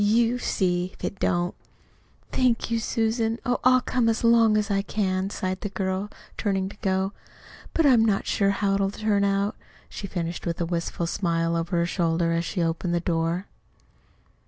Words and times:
You 0.03 0.39
see 0.39 0.89
if 0.93 1.03
it 1.03 1.19
don't." 1.19 1.53
"Thank 2.31 2.71
you, 2.71 2.79
Susan. 2.79 3.37
Oh, 3.45 3.59
I'll 3.63 3.81
come 3.81 4.09
as 4.09 4.23
long 4.23 4.57
as 4.57 4.71
I 4.71 4.81
can," 4.81 5.29
sighed 5.29 5.61
the 5.61 5.69
girl, 5.69 6.09
turning 6.39 6.69
to 6.69 6.77
go. 6.77 7.13
"But 7.75 7.85
I'm 7.85 8.03
not 8.03 8.25
so 8.25 8.31
sure 8.31 8.49
how 8.49 8.73
it'll 8.73 8.89
turn 8.89 9.23
out," 9.23 9.55
she 9.89 10.07
finished 10.07 10.47
with 10.47 10.59
a 10.59 10.65
wistful 10.65 11.05
smile 11.05 11.55
over 11.55 11.77
her 11.77 11.85
shoulder 11.85 12.31
as 12.31 12.45
she 12.45 12.63
opened 12.63 12.95
the 12.95 12.99
door. 12.99 13.45